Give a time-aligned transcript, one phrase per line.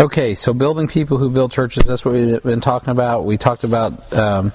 [0.00, 3.24] Okay, so building people who build churches, that's what we've been talking about.
[3.24, 4.52] We talked about, um,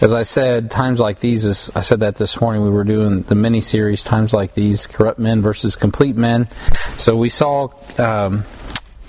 [0.00, 3.22] as I said, times like these, is, I said that this morning, we were doing
[3.22, 6.48] the mini series, Times Like These, Corrupt Men versus Complete Men.
[6.96, 7.68] So we saw
[7.98, 8.42] um,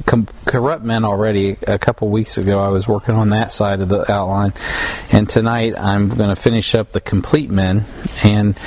[0.05, 2.59] com- corrupt men already a couple weeks ago.
[2.59, 4.53] I was working on that side of the outline,
[5.11, 7.85] and tonight I'm going to finish up the complete men.
[8.23, 8.57] And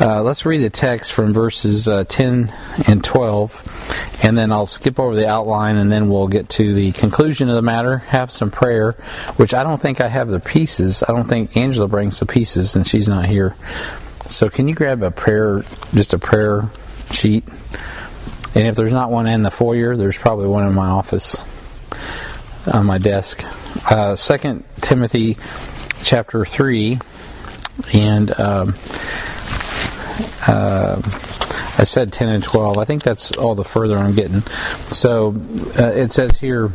[0.00, 2.52] uh, let's read the text from verses uh, 10
[2.86, 6.92] and 12, and then I'll skip over the outline, and then we'll get to the
[6.92, 7.98] conclusion of the matter.
[7.98, 8.92] Have some prayer,
[9.36, 11.02] which I don't think I have the pieces.
[11.02, 13.56] I don't think Angela brings the pieces, and she's not here.
[14.30, 16.68] So can you grab a prayer, just a prayer
[17.10, 17.44] sheet?
[18.54, 21.42] And if there's not one in the foyer, there's probably one in my office
[22.72, 23.44] on my desk.
[23.90, 24.16] Uh,
[24.80, 25.36] Timothy
[26.02, 27.00] chapter three,
[27.92, 28.74] and um,
[30.46, 31.02] uh,
[31.76, 32.78] I said ten and twelve.
[32.78, 34.42] I think that's all the further I'm getting.
[34.92, 35.34] So
[35.78, 36.70] uh, it says here.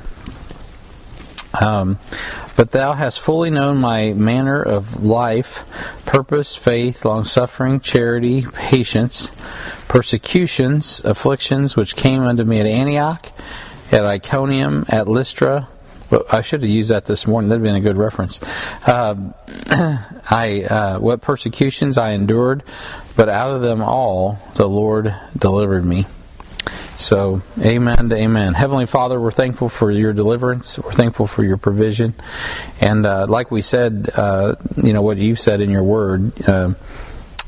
[1.59, 1.97] Um,
[2.59, 5.63] but thou hast fully known my manner of life,
[6.05, 9.31] purpose, faith, long suffering, charity, patience,
[9.87, 13.31] persecutions, afflictions which came unto me at Antioch,
[13.93, 15.69] at Iconium, at Lystra.
[16.29, 17.47] I should have used that this morning.
[17.47, 18.41] That'd been a good reference.
[18.85, 19.31] Uh,
[20.29, 22.63] I uh, what persecutions I endured,
[23.15, 26.07] but out of them all the Lord delivered me.
[26.99, 28.55] So, amen to amen.
[28.55, 30.77] Heavenly Father, we're thankful for your deliverance.
[30.77, 32.13] We're thankful for your provision.
[32.81, 36.73] And uh, like we said, uh, you know, what you said in your word, uh,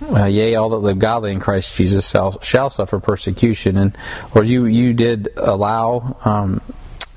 [0.10, 3.76] uh, yea, all that live godly in Christ Jesus shall, shall suffer persecution.
[3.76, 3.98] And
[4.34, 6.62] Lord, you you did allow um,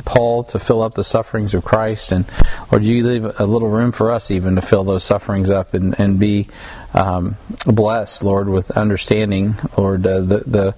[0.05, 2.25] Paul to fill up the sufferings of Christ, and
[2.73, 5.99] Lord, you leave a little room for us even to fill those sufferings up and
[6.01, 6.49] and be
[6.95, 10.75] um, blessed, Lord, with understanding, Lord, uh, the the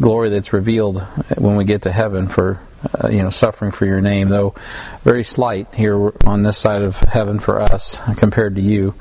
[0.00, 1.00] glory that's revealed
[1.36, 2.60] when we get to heaven for
[3.02, 4.54] uh, you know, suffering for your name, though
[5.02, 8.94] very slight here on this side of heaven for us compared to you.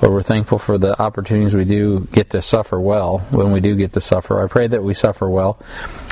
[0.00, 3.76] But we're thankful for the opportunities we do get to suffer well when we do
[3.76, 4.42] get to suffer.
[4.42, 5.54] I pray that we suffer well.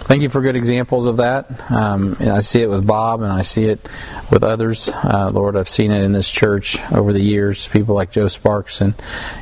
[0.05, 1.71] Thank you for good examples of that.
[1.71, 3.89] Um, I see it with Bob and I see it
[4.31, 4.89] with others.
[4.89, 7.69] Uh, Lord, I've seen it in this church over the years.
[7.69, 8.95] People like Joe Sparks and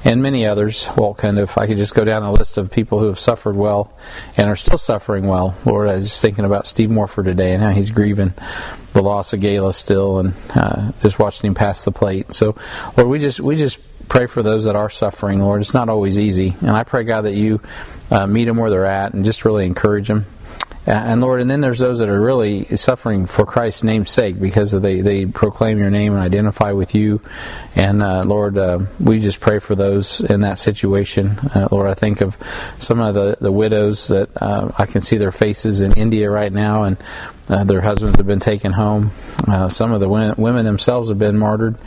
[0.04, 0.88] and many others.
[0.96, 3.56] Well, kind of, I could just go down a list of people who have suffered
[3.56, 3.92] well
[4.36, 5.56] and are still suffering well.
[5.64, 8.34] Lord, I was just thinking about Steve Morford today and he's grieving
[8.92, 12.32] the loss of Gala still, and uh, just watching him pass the plate.
[12.32, 12.56] So,
[12.96, 15.60] Lord, we just we just pray for those that are suffering, Lord.
[15.60, 17.60] It's not always easy, and I pray God that you
[18.10, 20.26] uh, meet them where they're at and just really encourage them.
[20.90, 24.40] Uh, and Lord, and then there's those that are really suffering for Christ's name's sake
[24.40, 27.20] because they, they proclaim your name and identify with you.
[27.76, 31.38] And uh, Lord, uh, we just pray for those in that situation.
[31.54, 32.36] Uh, Lord, I think of
[32.80, 36.52] some of the, the widows that uh, I can see their faces in India right
[36.52, 36.96] now, and
[37.48, 39.12] uh, their husbands have been taken home.
[39.68, 41.78] some of the women, themselves have been martyred.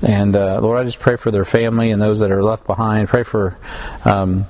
[0.00, 3.08] And Lord, I just pray for their family and those that are left behind.
[3.08, 3.58] Pray for.
[4.04, 4.46] Um,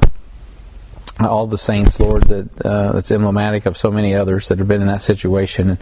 [1.20, 4.80] all the saints, Lord, that uh, that's emblematic of so many others that have been
[4.80, 5.70] in that situation.
[5.70, 5.78] And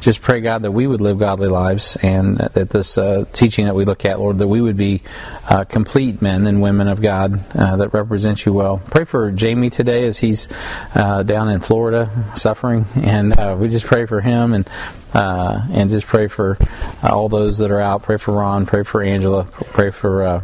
[0.00, 3.74] just pray, God, that we would live godly lives, and that this uh, teaching that
[3.74, 5.02] we look at, Lord, that we would be
[5.48, 8.78] uh, complete men and women of God uh, that represent you well.
[8.78, 10.48] Pray for Jamie today as he's
[10.94, 14.68] uh, down in Florida suffering, and uh, we just pray for him and.
[15.12, 16.58] and just pray for
[17.02, 18.02] all those that are out.
[18.02, 18.66] Pray for Ron.
[18.66, 19.44] Pray for Angela.
[19.44, 20.42] Pray for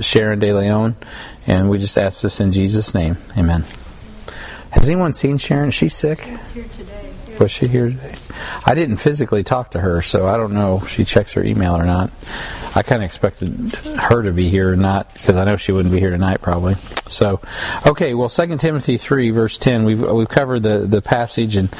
[0.00, 0.94] Sharon De Leon
[1.48, 3.16] and we just ask this in Jesus' name.
[3.36, 3.64] Amen.
[4.70, 5.70] Has anyone seen Sharon?
[5.70, 6.18] Is she sick?
[6.18, 7.04] Today.
[7.40, 8.14] Was she here today?
[8.66, 11.76] I didn't physically talk to her, so I don't know if she checks her email
[11.76, 12.10] or not.
[12.74, 15.92] I kind of expected her to be here, or not because I know she wouldn't
[15.92, 16.74] be here tonight, probably.
[17.06, 17.40] So,
[17.86, 18.12] okay.
[18.14, 19.84] Well, Second Timothy three verse ten.
[19.84, 21.72] We've we've covered the the passage, and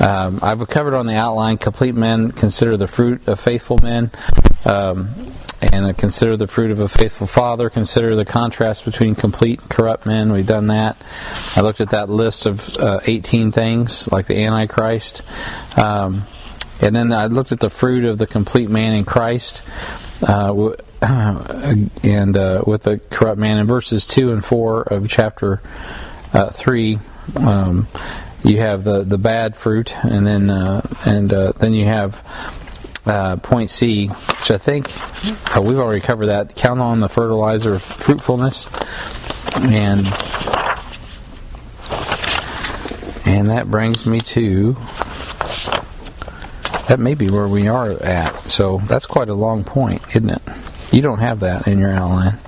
[0.00, 1.58] um, I've covered on the outline.
[1.58, 4.10] Complete men consider the fruit of faithful men.
[4.64, 5.10] Um,
[5.72, 7.70] and consider the fruit of a faithful father.
[7.70, 10.32] Consider the contrast between complete and corrupt men.
[10.32, 10.96] We've done that.
[11.56, 15.22] I looked at that list of uh, 18 things, like the Antichrist.
[15.76, 16.24] Um,
[16.80, 19.62] and then I looked at the fruit of the complete man in Christ.
[20.22, 20.72] Uh,
[21.02, 25.60] and uh, with the corrupt man in verses 2 and 4 of chapter
[26.32, 26.98] uh, 3.
[27.36, 27.86] Um,
[28.44, 32.22] you have the, the bad fruit, and then uh, and uh, then you have
[33.06, 34.90] uh, point C, which I think
[35.56, 36.56] uh, we've already covered that.
[36.56, 38.66] Count on the fertilizer of fruitfulness,
[39.62, 40.06] and
[43.26, 44.76] and that brings me to
[46.88, 48.34] that may be where we are at.
[48.48, 50.42] So that's quite a long point, isn't it?
[50.92, 52.38] You don't have that in your outline.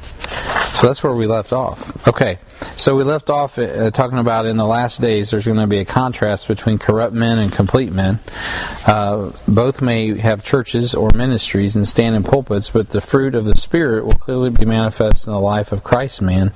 [0.75, 2.06] So that's where we left off.
[2.06, 2.38] Okay.
[2.76, 5.78] So we left off uh, talking about in the last days there's going to be
[5.78, 8.20] a contrast between corrupt men and complete men.
[8.87, 13.46] Uh, both may have churches or ministries and stand in pulpits, but the fruit of
[13.46, 16.52] the Spirit will clearly be manifest in the life of Christ's man,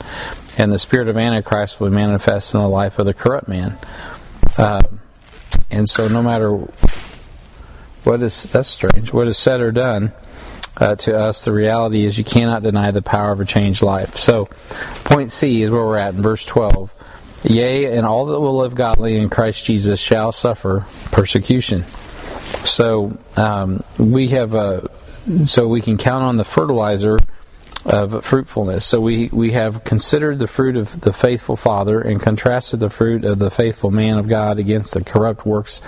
[0.58, 3.78] and the spirit of Antichrist will manifest in the life of the corrupt man.
[4.58, 4.82] Uh,
[5.70, 6.52] and so no matter
[8.04, 10.12] what is that's strange, what is said or done
[10.80, 14.16] uh, to us, the reality is you cannot deny the power of a changed life.
[14.16, 14.46] So,
[15.04, 16.94] point C is where we're at in verse 12.
[17.42, 21.84] Yea, and all that will live godly in Christ Jesus shall suffer persecution.
[21.84, 24.86] So um, we have a,
[25.46, 27.18] so we can count on the fertilizer
[27.86, 28.84] of fruitfulness.
[28.84, 33.24] So we we have considered the fruit of the faithful father and contrasted the fruit
[33.24, 35.80] of the faithful man of God against the corrupt works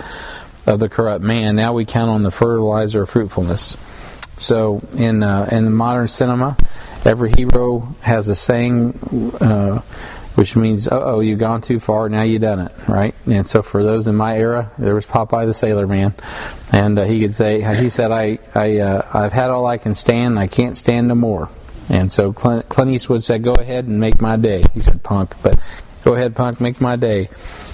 [0.65, 1.55] of the corrupt man.
[1.55, 3.77] Now we count on the fertilizer of fruitfulness.
[4.37, 6.57] So in uh, in modern cinema,
[7.05, 8.99] every hero has a saying,
[9.39, 9.79] uh,
[10.35, 12.09] which means, "Oh, you've gone too far.
[12.09, 13.13] Now you've done it." Right.
[13.25, 16.13] And so for those in my era, there was Popeye the Sailor Man,
[16.71, 19.95] and uh, he could say, he said, "I I uh, I've had all I can
[19.95, 20.39] stand.
[20.39, 21.49] I can't stand no more."
[21.89, 25.35] And so Clint, Clint Eastwood said, "Go ahead and make my day." He said, "Punk,"
[25.43, 25.59] but
[26.03, 27.29] go ahead, punk, make my day.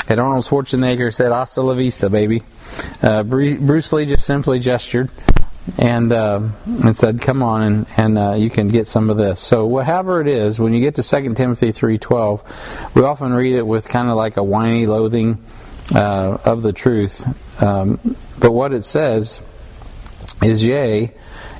[0.07, 2.43] And Arnold Schwarzenegger said, "Hasta la vista, baby."
[3.01, 5.09] Uh, Bruce Lee just simply gestured
[5.77, 9.39] and uh, and said, "Come on, and and uh, you can get some of this."
[9.39, 12.43] So, whatever it is, when you get to 2 Timothy three twelve,
[12.95, 15.37] we often read it with kind of like a whiny loathing
[15.93, 17.25] uh, of the truth.
[17.61, 19.43] Um, but what it says
[20.41, 21.13] is, "Yea."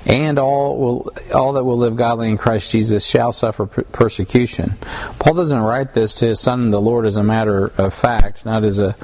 [0.06, 4.76] and all will all that will live godly in Christ Jesus shall suffer persecution.
[5.20, 8.64] Paul doesn't write this to his son the Lord as a matter of fact, not
[8.64, 8.96] as a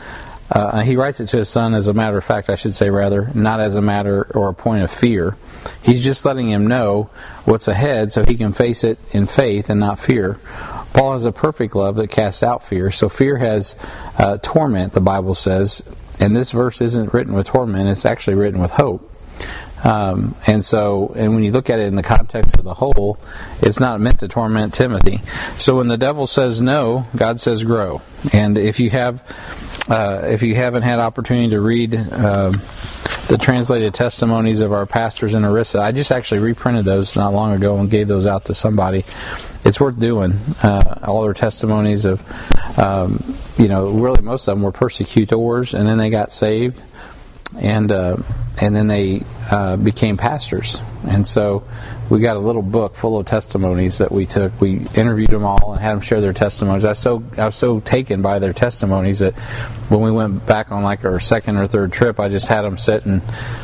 [0.49, 2.89] uh, he writes it to his son as a matter of fact, I should say,
[2.89, 5.37] rather, not as a matter or a point of fear.
[5.81, 7.09] He's just letting him know
[7.45, 10.39] what's ahead so he can face it in faith and not fear.
[10.93, 12.91] Paul has a perfect love that casts out fear.
[12.91, 13.75] So fear has
[14.17, 15.83] uh, torment, the Bible says.
[16.19, 19.11] And this verse isn't written with torment, it's actually written with hope.
[19.85, 23.19] Um, and so, and when you look at it in the context of the whole,
[23.61, 25.21] it's not meant to torment Timothy.
[25.59, 28.01] So when the devil says no, God says grow.
[28.33, 29.21] And if you have,
[29.87, 32.51] uh, if you haven't had opportunity to read uh,
[33.27, 37.53] the translated testimonies of our pastors in Orissa, I just actually reprinted those not long
[37.53, 39.05] ago and gave those out to somebody.
[39.63, 40.33] It's worth doing.
[40.63, 42.23] Uh, all their testimonies of,
[42.79, 46.81] um, you know, really most of them were persecutors, and then they got saved
[47.57, 48.17] and uh,
[48.61, 50.81] and then they uh, became pastors.
[51.07, 51.63] And so
[52.09, 54.59] we got a little book full of testimonies that we took.
[54.61, 56.85] We interviewed them all and had them share their testimonies.
[56.85, 59.33] I was so I was so taken by their testimonies that
[59.89, 62.77] when we went back on like our second or third trip, I just had them
[62.77, 63.21] sit and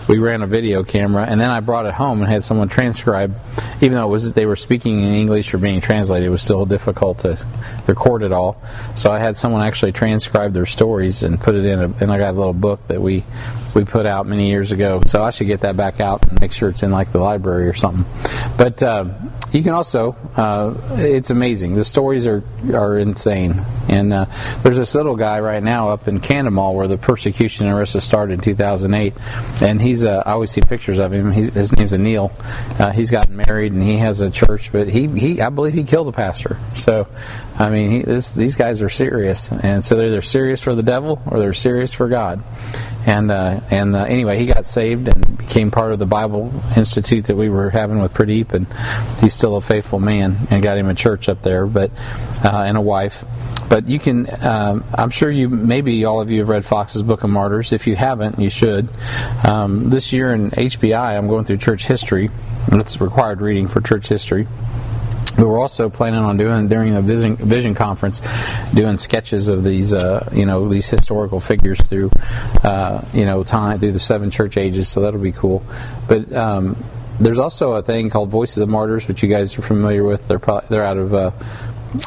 [0.08, 3.36] we ran a video camera, and then I brought it home and had someone transcribe.
[3.82, 6.66] Even though it was they were speaking in English or being translated, it was still
[6.66, 7.44] difficult to
[7.88, 8.62] record it all.
[8.96, 12.18] So I had someone actually transcribe their stories and put it in, a, and I
[12.18, 13.24] got a little book that we
[13.74, 15.02] we put out many years ago.
[15.06, 17.68] So I should get that back out and make sure it's in like the library
[17.68, 18.06] or something.
[18.58, 19.06] But uh,
[19.52, 21.76] you can also, uh, it's amazing.
[21.76, 23.64] The stories are are insane.
[23.90, 24.26] And uh,
[24.62, 28.36] there's this little guy right now up in Kandhamal where the persecution in Orissa started
[28.36, 29.14] in 2008,
[29.62, 31.32] and he's uh, I always see pictures of him.
[31.32, 32.32] He's, his name's Anil.
[32.80, 35.84] Uh, he's gotten married and he has a church, but he he I believe he
[35.84, 36.58] killed a pastor.
[36.76, 37.08] So
[37.62, 40.82] I mean, he, this, these guys are serious, and so they're either serious for the
[40.82, 42.44] devil or they're serious for God.
[43.06, 47.26] And uh, and uh, anyway, he got saved and became part of the Bible Institute
[47.26, 48.66] that we were having with Pradeep, and
[49.20, 51.92] he's still a faithful man, and got him a church up there, but
[52.44, 53.26] uh, and a wife.
[53.70, 57.24] But you can, um, I'm sure you, maybe all of you have read Fox's Book
[57.24, 57.72] of Martyrs.
[57.74, 58.90] If you haven't, you should.
[59.46, 62.32] Um, this year in HBI, I'm going through church history,
[62.72, 64.48] and it's required reading for church history.
[65.38, 68.22] We were also planning on doing during the vision, vision conference,
[68.74, 72.12] doing sketches of these, uh, you know, these historical figures through,
[72.64, 74.88] uh, you know, time through the seven church ages.
[74.90, 75.64] So that'll be cool.
[76.08, 76.76] But um,
[77.20, 80.28] there's also a thing called Voice of the Martyrs, which you guys are familiar with.
[80.28, 81.14] They're probably, they're out of.
[81.14, 81.32] Uh,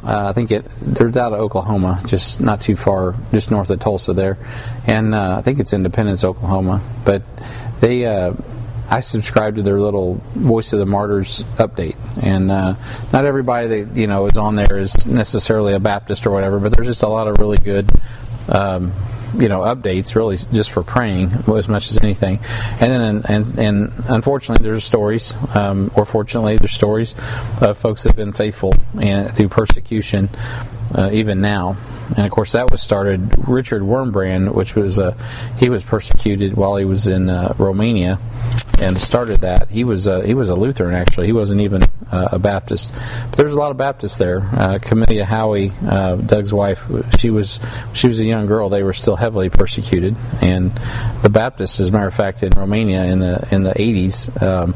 [0.02, 3.80] uh, I think it they're out of Oklahoma, just not too far, just north of
[3.80, 4.38] Tulsa there,
[4.86, 6.80] and uh, I think it's Independence, Oklahoma.
[7.04, 7.22] But
[7.80, 8.32] they uh,
[8.90, 12.74] I subscribe to their little Voice of the Martyrs update, and uh,
[13.12, 16.72] not everybody that you know is on there is necessarily a Baptist or whatever, but
[16.72, 17.90] there's just a lot of really good.
[18.48, 18.92] Um,
[19.38, 22.38] you know updates really just for praying as much as anything
[22.80, 27.14] and then and and unfortunately there's stories um, or fortunately there's stories
[27.60, 30.28] of folks that have been faithful and through persecution
[30.94, 31.76] uh, even now
[32.16, 35.16] and of course that was started Richard Wurmbrand which was uh,
[35.58, 38.18] he was persecuted while he was in uh, Romania
[38.80, 39.70] and started that.
[39.70, 41.26] He was a, he was a Lutheran actually.
[41.26, 42.92] He wasn't even uh, a Baptist.
[43.30, 44.40] But there's a lot of Baptists there.
[44.40, 46.86] Uh, Camelia Howie, uh, Doug's wife,
[47.18, 47.60] she was
[47.92, 48.68] she was a young girl.
[48.68, 50.72] They were still heavily persecuted, and
[51.22, 54.42] the Baptists, as a matter of fact, in Romania in the in the 80s.
[54.42, 54.74] Um,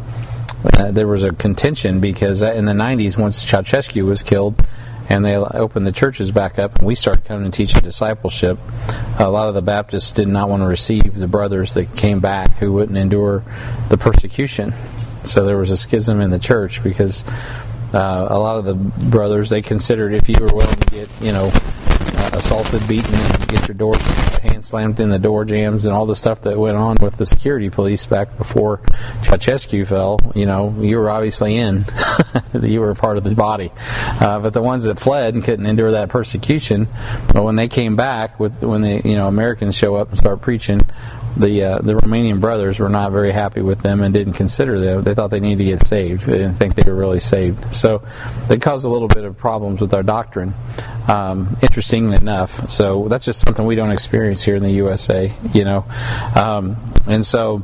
[0.77, 4.61] uh, there was a contention because in the 90s, once Ceausescu was killed,
[5.09, 8.59] and they opened the churches back up, and we started coming and teaching discipleship.
[9.19, 12.55] A lot of the Baptists did not want to receive the brothers that came back
[12.57, 13.43] who wouldn't endure
[13.89, 14.75] the persecution.
[15.25, 17.25] So there was a schism in the church because
[17.93, 21.33] uh, a lot of the brothers they considered if you were willing to get you
[21.33, 23.95] know uh, assaulted, beaten, and get your door
[24.39, 27.27] hand slammed in the door jams and all the stuff that went on with the
[27.27, 28.79] security police back before
[29.23, 30.19] Ceausescu fell.
[30.35, 31.85] You know, you were obviously in.
[32.63, 33.73] you were part of the body.
[34.21, 36.89] Uh, but the ones that fled and couldn't endure that persecution,
[37.33, 40.41] but when they came back, with when the you know Americans show up and start
[40.41, 40.81] preaching,
[41.37, 45.03] the uh, the Romanian brothers were not very happy with them and didn't consider them.
[45.03, 46.23] They thought they needed to get saved.
[46.23, 47.73] They didn't think they were really saved.
[47.73, 48.03] So
[48.49, 50.55] they caused a little bit of problems with our doctrine.
[51.07, 55.65] Um, interestingly enough, so that's just something we don't experience here in the USA, you
[55.65, 55.87] know,
[56.35, 57.63] um, and so.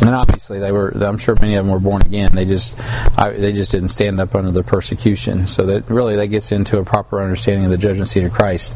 [0.00, 0.90] And obviously, they were.
[0.90, 2.34] I'm sure many of them were born again.
[2.34, 2.78] They just,
[3.18, 5.46] I, they just didn't stand up under the persecution.
[5.46, 8.74] So that really, that gets into a proper understanding of the judgment seat of Christ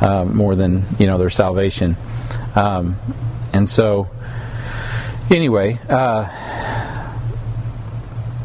[0.00, 1.96] uh, more than you know their salvation.
[2.54, 2.96] Um,
[3.52, 4.08] and so,
[5.30, 6.28] anyway, uh,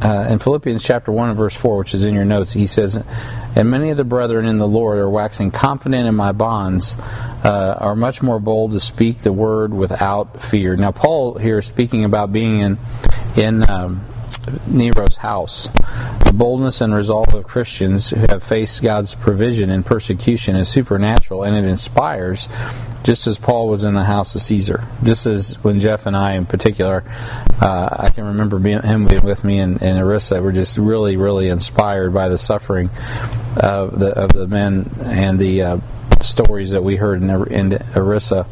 [0.01, 3.03] uh, in Philippians chapter 1 and verse 4, which is in your notes, he says,
[3.57, 6.95] And many of the brethren in the Lord are waxing confident in my bonds,
[7.43, 10.75] uh, are much more bold to speak the word without fear.
[10.75, 12.77] Now, Paul here is speaking about being in,
[13.35, 14.05] in um,
[14.67, 15.67] Nero's house.
[16.25, 21.43] The boldness and resolve of Christians who have faced God's provision and persecution is supernatural,
[21.43, 22.49] and it inspires
[23.03, 24.83] just as Paul was in the house of Caesar.
[25.03, 27.03] Just as when Jeff and I, in particular,
[27.61, 31.15] uh, I can remember being, him being with me and, and Orissa, were just really,
[31.15, 32.89] really inspired by the suffering
[33.55, 35.77] of the of the men and the uh,
[36.21, 38.45] stories that we heard in, in Orissa.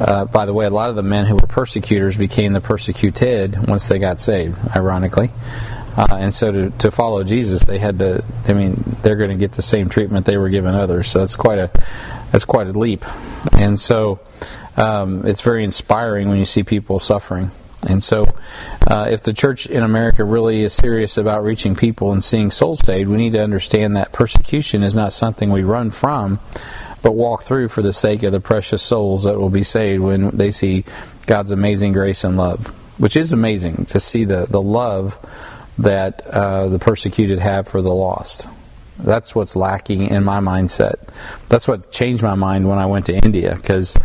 [0.00, 3.66] Uh, by the way, a lot of the men who were persecutors became the persecuted
[3.66, 5.30] once they got saved, ironically.
[5.96, 8.24] Uh, and so to, to follow Jesus, they had to.
[8.46, 11.08] I mean, they're going to get the same treatment they were given others.
[11.08, 11.70] So that's quite a
[12.30, 13.04] that's quite a leap.
[13.52, 14.20] And so
[14.76, 17.50] um, it's very inspiring when you see people suffering.
[17.82, 18.26] And so,
[18.88, 22.80] uh, if the church in America really is serious about reaching people and seeing souls
[22.80, 26.40] saved, we need to understand that persecution is not something we run from,
[27.02, 30.30] but walk through for the sake of the precious souls that will be saved when
[30.30, 30.84] they see
[31.26, 35.18] God's amazing grace and love, which is amazing to see the, the love
[35.78, 38.48] that uh, the persecuted have for the lost.
[38.98, 40.96] That's what's lacking in my mindset.
[41.48, 43.96] That's what changed my mind when I went to India because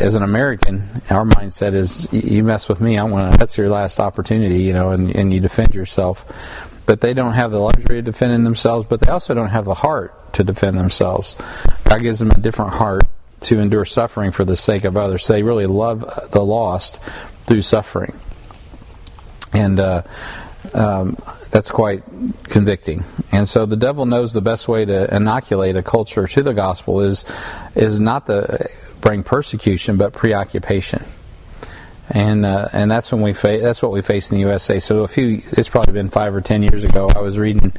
[0.00, 3.38] as an American, our mindset is you mess with me, I want to.
[3.38, 6.26] That's your last opportunity, you know, and, and you defend yourself.
[6.88, 9.74] But they don't have the luxury of defending themselves, but they also don't have the
[9.74, 11.36] heart to defend themselves.
[11.84, 13.02] God gives them a different heart
[13.40, 15.26] to endure suffering for the sake of others.
[15.26, 17.02] So they really love the lost
[17.44, 18.18] through suffering,
[19.52, 20.02] and uh,
[20.72, 21.18] um,
[21.50, 22.04] that's quite
[22.44, 23.04] convicting.
[23.32, 27.02] And so the devil knows the best way to inoculate a culture to the gospel
[27.02, 27.26] is
[27.74, 28.70] is not to
[29.02, 31.04] bring persecution, but preoccupation.
[32.10, 34.78] And uh, and that's when we fa- that's what we face in the USA.
[34.78, 37.10] So a few, it's probably been five or ten years ago.
[37.14, 37.72] I was reading,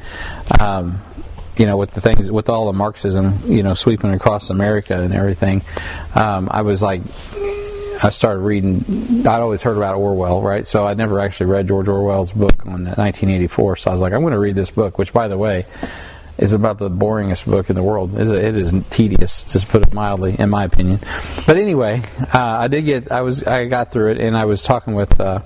[0.60, 1.00] um,
[1.56, 5.12] you know, with the things with all the Marxism, you know, sweeping across America and
[5.12, 5.62] everything.
[6.14, 7.02] Um, I was like,
[8.02, 9.26] I started reading.
[9.26, 10.66] I'd always heard about Orwell, right?
[10.66, 13.76] So I'd never actually read George Orwell's book on 1984.
[13.76, 15.66] So I was like, I'm going to read this book, which, by the way,
[16.40, 18.18] is about the boringest book in the world.
[18.18, 20.98] It is tedious, just put it mildly, in my opinion.
[21.46, 23.12] But anyway, uh, I did get.
[23.12, 23.44] I was.
[23.44, 25.42] I got through it, and I was talking with uh,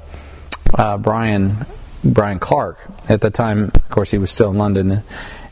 [0.73, 1.67] uh, Brian
[2.05, 3.73] Brian Clark at the time.
[3.75, 5.03] Of course, he was still in London,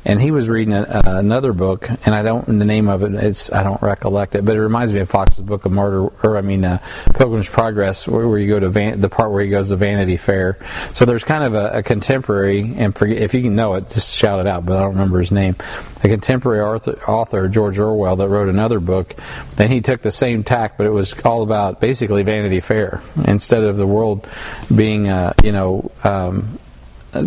[0.04, 3.14] and he was reading a, uh, another book, and I don't the name of it.
[3.14, 6.36] It's I don't recollect it, but it reminds me of Fox's Book of Martyr, or
[6.36, 6.78] I mean, uh,
[7.14, 10.16] Pilgrim's Progress, where, where you go to Van, the part where he goes to Vanity
[10.16, 10.58] Fair.
[10.92, 14.16] So there's kind of a, a contemporary, and forget, if you can know it, just
[14.16, 14.66] shout it out.
[14.66, 15.56] But I don't remember his name.
[16.04, 19.14] A contemporary author, author George Orwell that wrote another book.
[19.56, 23.62] Then he took the same tack, but it was all about basically Vanity Fair instead
[23.62, 24.28] of the world
[24.74, 25.90] being, uh, you know.
[26.02, 26.58] Um,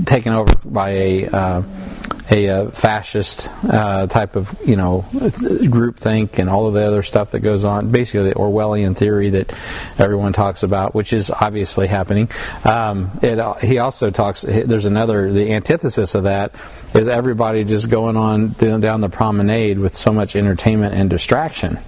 [0.05, 1.63] taken over by a uh,
[2.31, 5.05] a uh, fascist uh, type of you know
[5.69, 7.91] group think and all of the other stuff that goes on.
[7.91, 9.53] Basically, the Orwellian theory that
[9.97, 12.29] everyone talks about, which is obviously happening.
[12.63, 14.41] Um, it, he also talks.
[14.41, 15.31] There's another.
[15.31, 16.53] The antithesis of that
[16.93, 21.79] is everybody just going on down the promenade with so much entertainment and distraction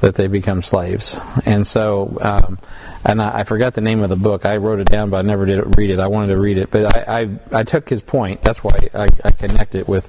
[0.00, 1.18] that they become slaves.
[1.44, 2.58] And so, um,
[3.04, 4.44] and I, I, forgot the name of the book.
[4.44, 5.98] I wrote it down, but I never did read it.
[5.98, 8.42] I wanted to read it, but I, I, I took his point.
[8.42, 10.06] That's why I, I connect it with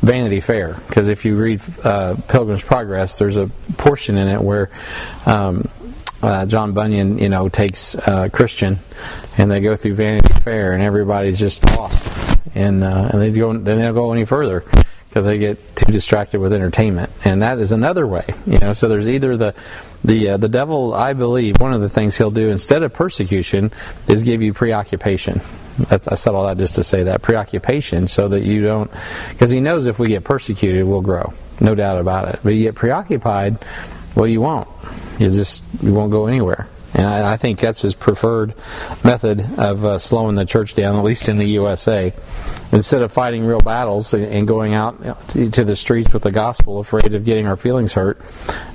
[0.00, 0.74] Vanity Fair.
[0.86, 4.70] Because if you read uh, Pilgrim's Progress, there's a portion in it where
[5.26, 5.68] um,
[6.22, 8.78] uh, John Bunyan, you know, takes uh, Christian,
[9.36, 12.10] and they go through Vanity Fair, and everybody's just lost,
[12.54, 14.64] and uh, and they go, then they don't go any further
[15.08, 18.24] because they get too distracted with entertainment, and that is another way.
[18.46, 19.54] You know, so there's either the
[20.04, 20.94] the uh, the devil.
[20.94, 23.72] I believe one of the things he'll do instead of persecution
[24.06, 25.40] is give you preoccupation.
[25.78, 28.90] That's, I said all that just to say that preoccupation, so that you don't,
[29.30, 32.40] because he knows if we get persecuted, we'll grow, no doubt about it.
[32.42, 33.58] But you get preoccupied,
[34.14, 34.68] well, you won't.
[35.18, 36.66] You just you won't go anywhere.
[36.94, 38.54] And I, I think that's his preferred
[39.04, 42.12] method of uh, slowing the church down, at least in the USA.
[42.72, 47.14] Instead of fighting real battles and going out to the streets with the gospel, afraid
[47.14, 48.20] of getting our feelings hurt,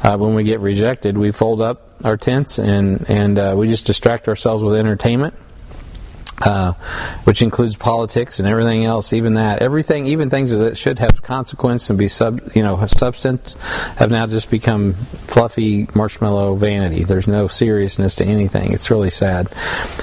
[0.04, 3.86] uh, when we get rejected, we fold up our tents and and uh, we just
[3.86, 5.34] distract ourselves with entertainment
[6.44, 6.74] uh,
[7.24, 9.14] which includes politics and everything else.
[9.14, 13.54] Even that, everything, even things that should have consequence and be sub, you know, substance,
[13.98, 17.04] have now just become fluffy marshmallow vanity.
[17.04, 18.74] There's no seriousness to anything.
[18.74, 19.48] It's really sad.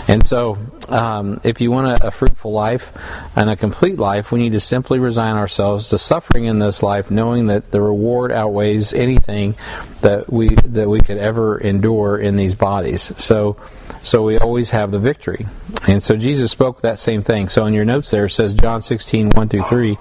[0.09, 2.93] And so, um, if you want a, a fruitful life
[3.37, 7.11] and a complete life, we need to simply resign ourselves to suffering in this life,
[7.11, 9.55] knowing that the reward outweighs anything
[10.01, 13.13] that we that we could ever endure in these bodies.
[13.17, 13.57] So
[14.03, 15.47] so we always have the victory.
[15.87, 17.49] And so Jesus spoke that same thing.
[17.49, 19.99] So in your notes there it says John 16, 1 through 3,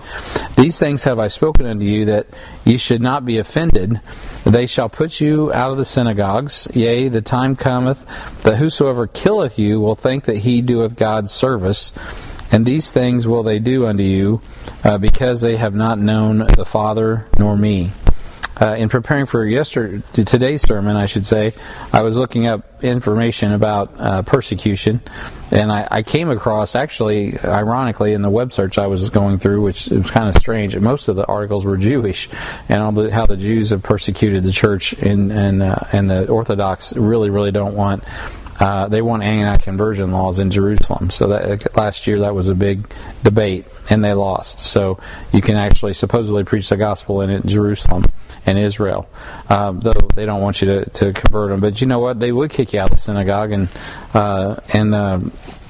[0.56, 2.28] These things have I spoken unto you that
[2.64, 4.00] ye should not be offended.
[4.46, 6.68] They shall put you out of the synagogues.
[6.74, 8.06] Yea, the time cometh
[8.44, 11.92] that whosoever killeth you will think that he doeth God's service.
[12.52, 14.42] And these things will they do unto you,
[14.84, 17.92] uh, because they have not known the Father nor me
[18.60, 21.54] uh, in preparing for yesterday, today's sermon, I should say,
[21.94, 25.02] I was looking up information about uh, persecution,
[25.52, 29.62] and I, I, came across, actually, ironically, in the web search I was going through,
[29.62, 30.78] which was kind of strange.
[30.78, 32.30] Most of the articles were Jewish,
[32.68, 36.96] and the, how the Jews have persecuted the church, and and uh, and the Orthodox
[36.96, 38.04] really, really don't want
[38.60, 41.10] uh, they want anti-conversion laws in Jerusalem.
[41.10, 42.90] So that last year that was a big
[43.24, 44.60] debate, and they lost.
[44.60, 45.00] So
[45.32, 48.04] you can actually supposedly preach the gospel in Jerusalem
[48.46, 49.10] and Israel,
[49.50, 51.62] um, though they don't want you to, to convert them.
[51.62, 52.20] But you know what?
[52.20, 53.70] They would kick you out of the synagogue, and
[54.14, 55.20] uh, and uh,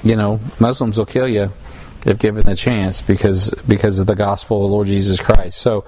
[0.03, 1.51] you know Muslims will kill you
[2.05, 5.59] if given the chance because because of the gospel of the Lord Jesus Christ.
[5.59, 5.85] So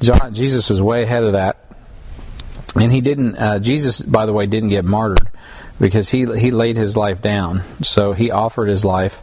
[0.00, 1.56] John, Jesus was way ahead of that,
[2.76, 3.36] and he didn't.
[3.36, 5.28] Uh, Jesus, by the way, didn't get martyred
[5.80, 7.62] because he he laid his life down.
[7.82, 9.22] So he offered his life,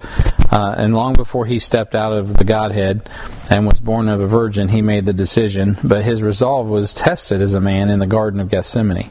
[0.51, 3.09] uh, and long before he stepped out of the Godhead
[3.49, 5.77] and was born of a virgin, he made the decision.
[5.83, 9.09] But his resolve was tested as a man in the Garden of Gethsemane.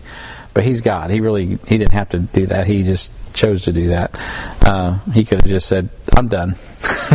[0.53, 1.11] But he's God.
[1.11, 2.66] He really he didn't have to do that.
[2.66, 4.18] He just chose to do that.
[4.64, 6.57] Uh, he could have just said, "I'm done,"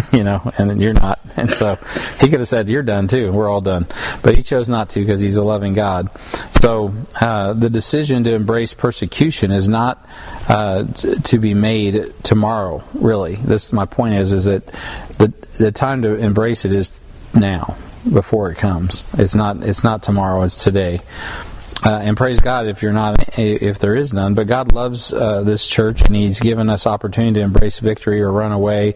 [0.14, 1.20] you know, and you're not.
[1.38, 1.76] And so
[2.20, 3.32] he could have said, "You're done too.
[3.32, 3.88] We're all done."
[4.22, 6.10] But he chose not to because he's a loving God.
[6.62, 10.08] So uh, the decision to embrace persecution is not
[10.48, 12.84] uh, to be made tomorrow.
[12.94, 14.66] Really, this my point is is that
[15.18, 17.00] the the time to embrace it is
[17.34, 17.76] now
[18.12, 19.06] before it comes.
[19.18, 20.44] It's not it's not tomorrow.
[20.44, 21.02] It's today.
[21.84, 24.34] Uh, and praise God if you're not, if there is none.
[24.34, 28.32] But God loves uh, this church, and He's given us opportunity to embrace victory or
[28.32, 28.96] run away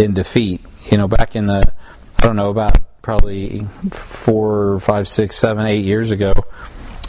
[0.00, 0.60] in defeat.
[0.90, 1.72] You know, back in the,
[2.18, 6.32] I don't know, about probably four, five, six, seven, eight years ago,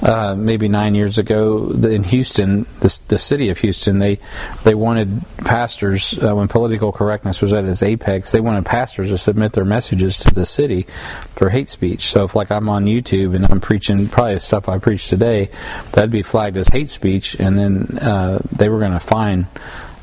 [0.02, 4.18] uh, maybe nine years ago in Houston, the, the, city of Houston, they
[4.64, 8.32] they wanted pastors uh, when political correctness was at its apex.
[8.32, 10.88] They wanted pastors to submit their messages to the city
[11.36, 12.08] for hate speech.
[12.08, 15.52] So if like I'm on YouTube and I'm preaching probably stuff I preach today,
[15.92, 19.48] that'd be flagged as hate speech, and then uh, they were going to fine.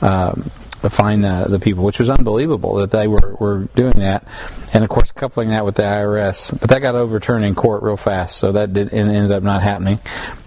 [0.01, 0.49] Um,
[0.91, 4.27] find uh, the people, which was unbelievable that they were, were doing that.
[4.73, 7.97] And of course, coupling that with the IRS, but that got overturned in court real
[7.97, 9.99] fast, so that did, ended up not happening.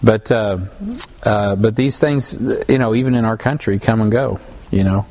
[0.01, 0.59] But uh,
[1.23, 4.39] uh, but these things, you know, even in our country, come and go.
[4.71, 5.05] You know,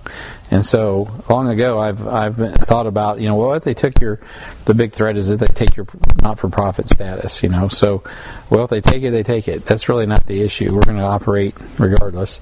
[0.51, 4.19] and so long ago, I've I've thought about you know well if they took your
[4.65, 5.87] the big threat is that they take your
[6.23, 7.43] not for profit status.
[7.43, 8.03] You know, so
[8.49, 9.67] well if they take it, they take it.
[9.67, 10.75] That's really not the issue.
[10.75, 12.41] We're going to operate regardless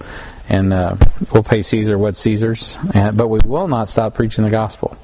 [0.49, 0.97] and uh,
[1.33, 4.97] we'll pay Caesar what Caesar's, and, but we will not stop preaching the gospel,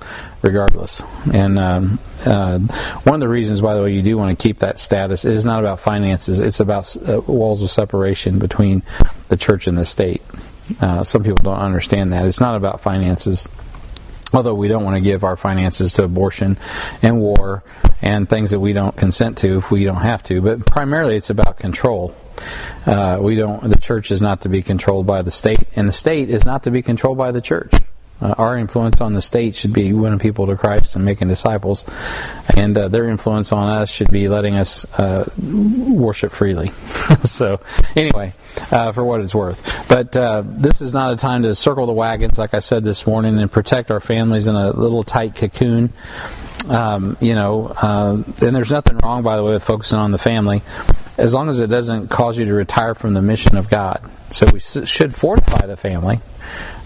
[0.43, 1.03] regardless.
[1.33, 4.61] And um, uh, one of the reasons, by the way, you do want to keep
[4.61, 8.83] that status is not about finances; it's about uh, walls of separation between
[9.29, 10.23] the church and the state.
[10.81, 13.49] Uh, some people don't understand that it's not about finances.
[14.33, 16.59] Although we don't want to give our finances to abortion
[17.03, 17.63] and war
[18.03, 21.31] and things that we don't consent to if we don't have to, but primarily it's
[21.31, 22.15] about control
[22.85, 23.71] Uh, we don't.
[23.71, 26.65] The church is not to be controlled by the state, and the state is not
[26.65, 27.73] to be controlled by the church.
[28.21, 31.85] Uh, our influence on the state should be winning people to Christ and making disciples,
[32.57, 36.69] and uh, their influence on us should be letting us uh, worship freely.
[37.25, 37.61] so,
[37.97, 38.33] anyway,
[38.71, 39.89] uh, for what it's worth.
[39.89, 43.07] But uh, this is not a time to circle the wagons, like I said this
[43.07, 45.93] morning, and protect our families in a little tight cocoon.
[46.69, 50.19] Um, you know, uh, and there's nothing wrong, by the way, with focusing on the
[50.19, 50.63] family,
[51.17, 54.09] as long as it doesn't cause you to retire from the mission of God.
[54.31, 56.21] So we should fortify the family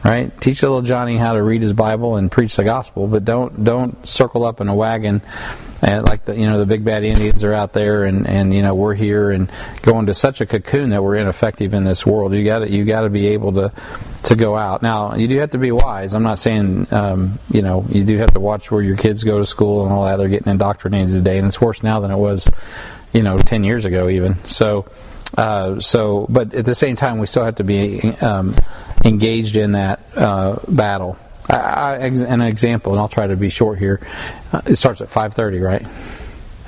[0.04, 0.40] right?
[0.40, 4.06] Teach little Johnny how to read his Bible and preach the gospel, but don't don't
[4.06, 5.22] circle up in a wagon
[5.80, 8.62] and like the you know the big bad Indians are out there and and you
[8.62, 9.50] know we're here and
[9.82, 12.32] go into such a cocoon that we're ineffective in this world.
[12.32, 13.72] You got to you got to be able to
[14.24, 14.82] to go out.
[14.82, 16.14] Now you do have to be wise.
[16.14, 19.38] I'm not saying um, you know you do have to watch where your kids go
[19.38, 20.16] to school and all that.
[20.16, 22.50] They're getting indoctrinated today, and it's worse now than it was
[23.12, 24.36] you know 10 years ago even.
[24.46, 24.86] So.
[25.36, 28.56] Uh, so, but at the same time, we still have to be um,
[29.04, 31.18] engaged in that uh, battle.
[31.50, 34.00] I, I, an example, and I'll try to be short here.
[34.52, 35.86] Uh, it starts at 5:30, right?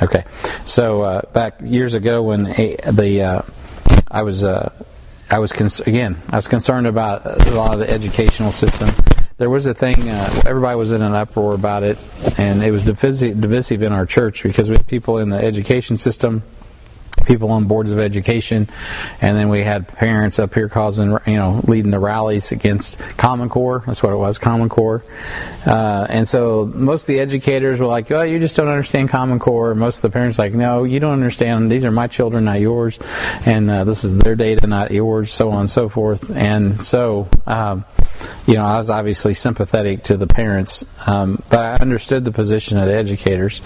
[0.02, 0.24] Okay.
[0.64, 3.42] So uh, back years ago, when a, the uh,
[4.10, 4.72] I was uh,
[5.30, 8.90] I was again I was concerned about a lot of the educational system.
[9.40, 10.10] There was a thing.
[10.10, 11.96] Uh, everybody was in an uproar about it,
[12.36, 15.96] and it was divisive, divisive in our church because we had people in the education
[15.96, 16.42] system
[17.30, 18.68] people on boards of education,
[19.20, 23.48] and then we had parents up here causing, you know, leading the rallies against Common
[23.48, 23.84] Core.
[23.86, 25.04] That's what it was, Common Core.
[25.64, 29.38] Uh, and so most of the educators were like, "Oh, you just don't understand Common
[29.38, 31.70] Core." Most of the parents like, "No, you don't understand.
[31.70, 32.98] These are my children, not yours,
[33.46, 36.30] and uh, this is their data, not yours." So on and so forth.
[36.30, 37.84] And so, um,
[38.46, 42.78] you know, I was obviously sympathetic to the parents, um, but I understood the position
[42.78, 43.62] of the educators.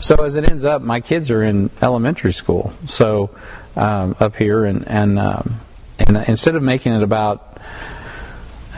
[0.00, 3.30] So as it ends up, my kids are in elementary school, so
[3.76, 5.60] um, up here, and and um,
[5.98, 7.58] and instead of making it about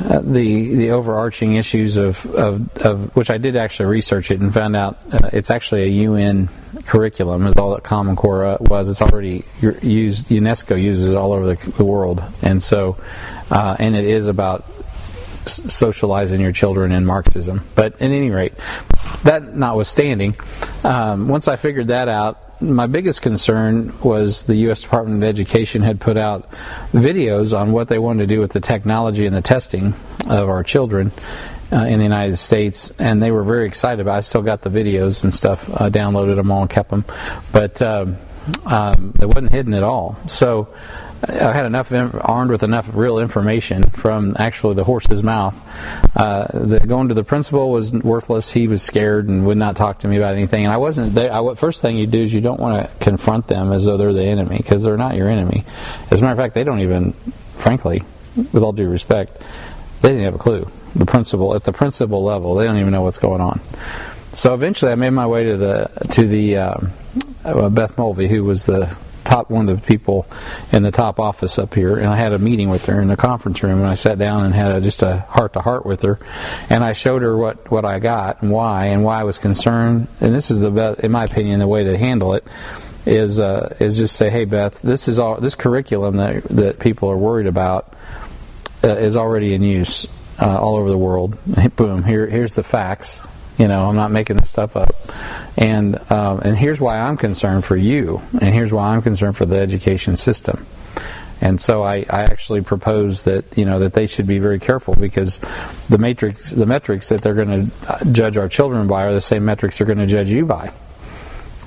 [0.01, 4.53] uh, the the overarching issues of, of, of which I did actually research it and
[4.53, 6.49] found out uh, it's actually a UN
[6.87, 8.89] curriculum is all that Common Core uh, was.
[8.89, 10.29] It's already used.
[10.29, 12.97] UNESCO uses it all over the, the world, and so
[13.51, 14.65] uh, and it is about
[15.47, 17.65] socializing your children in Marxism.
[17.75, 18.55] But at any rate,
[19.25, 20.35] that notwithstanding,
[20.85, 24.83] um, once I figured that out, my biggest concern was the U.S.
[24.83, 26.51] Department of Education had put out
[26.93, 29.95] videos on what they wanted to do with the technology and the testing
[30.29, 31.11] of our children
[31.73, 34.15] uh, in the United States, and they were very excited about.
[34.15, 34.19] it.
[34.19, 37.05] I still got the videos and stuff, uh, downloaded them all, and kept them,
[37.51, 38.17] but um,
[38.67, 40.17] um, it wasn't hidden at all.
[40.27, 40.69] So
[41.29, 45.57] I had enough armed with enough real information from actually the horse's mouth
[46.17, 48.51] uh, that going to the principal was worthless.
[48.51, 50.65] He was scared and would not talk to me about anything.
[50.65, 51.15] And I wasn't.
[51.15, 53.97] They, I, first thing you do is you don't want to confront them as though
[53.97, 55.65] they're the enemy because they're not your enemy.
[56.11, 57.13] As a matter of fact, they don't even,
[57.57, 58.03] frankly,
[58.37, 59.45] with all due respect,
[60.01, 60.69] they didn't have a clue.
[60.97, 63.61] The principal at the principal level, they don't even know what's going on.
[64.33, 66.91] So eventually, I made my way to the to the um,
[67.45, 68.97] uh, Beth Mulvey, who was the
[69.33, 70.27] top one of the people
[70.73, 73.17] in the top office up here, and I had a meeting with her in the
[73.17, 76.03] conference room, and I sat down and had a, just a heart to heart with
[76.03, 76.19] her,
[76.69, 80.09] and I showed her what what I got and why and why I was concerned.
[80.21, 82.47] And this is the best, in my opinion, the way to handle it
[83.07, 87.11] is uh, is just say, hey Beth, this is all this curriculum that that people
[87.11, 87.95] are worried about
[88.85, 90.07] uh, is already in use
[90.41, 91.39] uh, all over the world.
[91.77, 93.27] Boom, here here's the facts.
[93.59, 94.95] You know, I'm not making this stuff up.
[95.57, 99.47] And um, and here's why I'm concerned for you, and here's why I'm concerned for
[99.47, 100.67] the education system.
[101.43, 104.95] And so I, I actually propose that you know that they should be very careful
[104.95, 105.41] because
[105.89, 109.45] the matrix, the metrics that they're going to judge our children by are the same
[109.45, 110.73] metrics they're going to judge you by.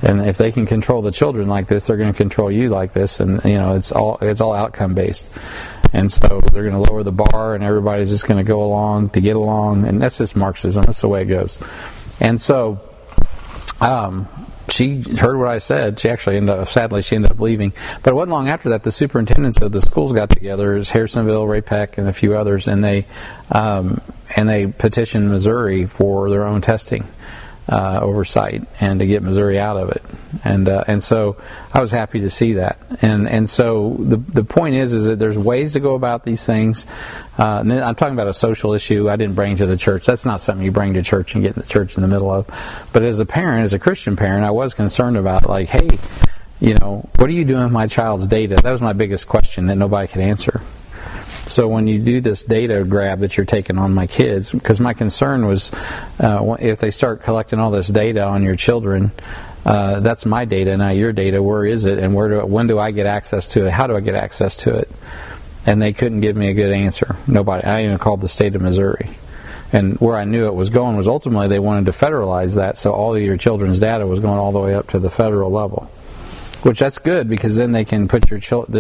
[0.02, 2.94] And if they can control the children like this, they're going to control you like
[2.94, 5.28] this, and you know it's all it's all outcome based.
[5.94, 9.10] And so they're going to lower the bar, and everybody's just going to go along
[9.12, 10.84] to get along, and that's just Marxism.
[10.84, 11.60] That's the way it goes.
[12.20, 12.80] And so
[13.80, 14.28] um,
[14.70, 16.00] she heard what I said.
[16.00, 17.74] She actually ended up, sadly, she ended up leaving.
[18.04, 21.48] But it wasn't long after that, the superintendents of the schools got together, as Harrisonville,
[21.48, 23.06] Ray-Pec, and a few others, and they
[23.52, 24.02] um,
[24.36, 27.06] and they petitioned Missouri for their own testing
[27.68, 30.04] uh, oversight and to get Missouri out of it.
[30.44, 31.38] And uh, and so
[31.74, 32.78] I was happy to see that.
[33.02, 36.46] And and so the the point is is that there's ways to go about these
[36.46, 36.86] things.
[37.38, 40.06] Uh, and I'm talking about a social issue I didn't bring to the church.
[40.06, 42.32] That's not something you bring to church and get in the church in the middle
[42.32, 42.48] of.
[42.94, 45.98] But as a parent, as a Christian parent, I was concerned about like, hey,
[46.60, 48.56] you know, what are you doing with my child's data?
[48.56, 50.62] That was my biggest question that nobody could answer.
[51.48, 54.94] So when you do this data grab that you're taking on my kids, because my
[54.94, 55.72] concern was
[56.20, 59.12] uh, if they start collecting all this data on your children,
[59.64, 61.42] uh, that's my data, not your data.
[61.42, 63.72] Where is it, and where do when do I get access to it?
[63.72, 64.92] How do I get access to it?
[65.66, 67.16] And they couldn't give me a good answer.
[67.28, 67.64] Nobody.
[67.64, 69.10] I even called the state of Missouri.
[69.74, 72.92] And where I knew it was going was ultimately they wanted to federalize that, so
[72.92, 75.90] all of your children's data was going all the way up to the federal level
[76.66, 78.40] which that's good because then they can put your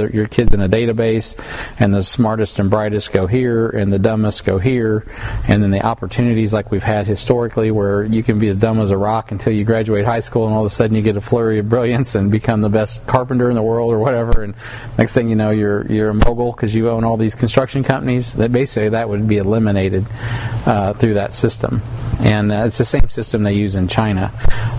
[0.10, 1.38] your kids in a database,
[1.80, 5.06] and the smartest and brightest go here, and the dumbest go here,
[5.48, 8.90] and then the opportunities like we've had historically, where you can be as dumb as
[8.90, 11.22] a rock until you graduate high school, and all of a sudden you get a
[11.22, 14.56] flurry of brilliance and become the best carpenter in the world or whatever, and
[14.98, 18.34] next thing you know you're you're a mogul because you own all these construction companies.
[18.34, 20.06] That basically that would be eliminated
[20.66, 21.82] uh, through that system
[22.20, 24.32] and uh, it's the same system they use in China.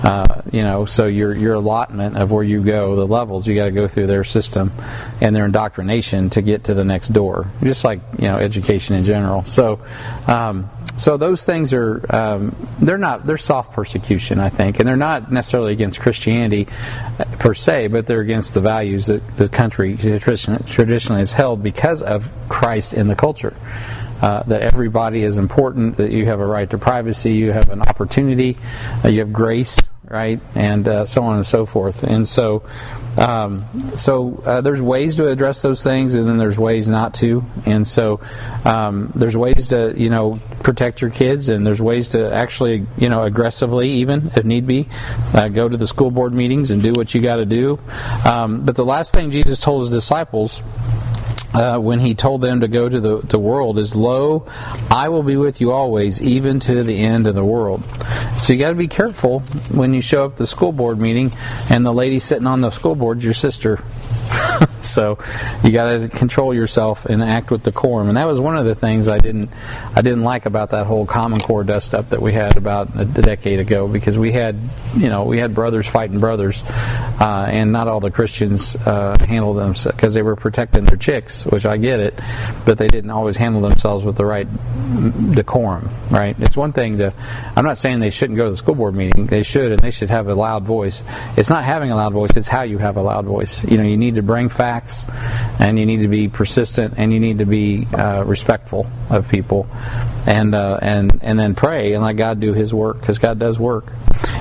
[0.03, 3.67] Uh, you know, so your your allotment of where you go, the levels, you got
[3.67, 4.73] to go through their system
[5.21, 7.51] and their indoctrination to get to the next door.
[7.63, 9.45] Just like you know, education in general.
[9.45, 9.81] So.
[10.27, 14.97] Um, so those things are um, they're not they're soft persecution I think and they're
[14.97, 16.69] not necessarily against Christianity
[17.19, 22.01] uh, per se but they're against the values that the country traditionally has held because
[22.01, 23.55] of Christ in the culture
[24.23, 27.83] uh, that everybody is important, that you have a right to privacy, you have an
[27.83, 28.57] opportunity,
[29.05, 32.03] uh, you have grace, right, and uh, so on and so forth.
[32.03, 32.63] And so,
[33.17, 33.65] um,
[33.97, 37.45] so uh, there's ways to address those things, and then there's ways not to.
[37.65, 38.21] And so,
[38.65, 43.09] um, there's ways to you know protect your kids, and there's ways to actually you
[43.09, 44.89] know aggressively, even if need be,
[45.35, 47.79] uh, go to the school board meetings and do what you got to do.
[48.25, 50.63] Um, but the last thing Jesus told his disciples
[51.57, 54.47] uh, when he told them to go to the, the world is, Lo,
[54.91, 57.83] I will be with you always, even to the end of the world.
[58.37, 59.41] So you got to be careful
[59.71, 61.33] when you show up the school board meeting
[61.71, 63.83] and the lady sitting on the school board your sister.
[64.83, 65.19] so
[65.63, 68.09] you got to control yourself and act with decorum.
[68.09, 69.51] And that was one of the things I didn't
[69.95, 73.05] I didn't like about that whole Common Core dust up that we had about a,
[73.05, 74.57] decade ago because we had
[74.97, 76.63] you know we had brothers fighting brothers,
[77.21, 81.45] uh, and not all the Christians uh, handled them because they were protecting their chicks,
[81.47, 82.21] which I get it,
[82.65, 84.47] but they didn't always handle themselves with the right
[85.35, 85.91] decorum.
[86.11, 86.37] Right?
[86.39, 87.13] It's one thing to
[87.57, 89.27] I'm not saying they shouldn't go to the school board meeting.
[89.27, 91.03] They should, and they should have a loud voice.
[91.37, 93.65] It's not having a loud voice; it's how you have a loud voice.
[93.65, 95.07] You know, you need to bring facts,
[95.59, 99.69] and you need to be persistent, and you need to be uh, respectful of people,
[100.27, 103.59] and uh, and and then pray and let God do His work because God does
[103.59, 103.93] work,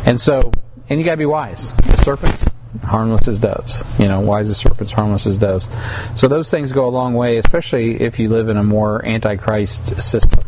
[0.06, 0.52] and so
[0.90, 1.74] and you got to be wise.
[1.74, 3.84] The serpents harmless as doves.
[4.00, 5.70] You know, wise as serpents, harmless as doves.
[6.16, 10.02] So those things go a long way, especially if you live in a more antichrist
[10.02, 10.45] system.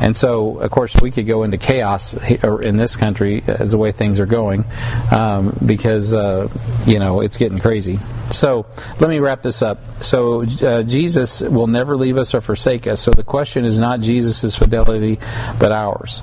[0.00, 3.92] And so, of course, we could go into chaos in this country as the way
[3.92, 4.64] things are going,
[5.12, 6.48] um, because uh,
[6.86, 8.00] you know it's getting crazy.
[8.32, 8.66] So
[8.98, 10.02] let me wrap this up.
[10.02, 13.00] So uh, Jesus will never leave us or forsake us.
[13.00, 15.20] So the question is not Jesus' fidelity,
[15.58, 16.22] but ours.